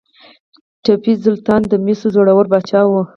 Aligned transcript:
ټیپو 0.83 1.13
سلطان 1.25 1.61
د 1.71 1.73
میسور 1.85 2.11
زړور 2.15 2.45
پاچا 2.51 2.81
و. 2.87 2.93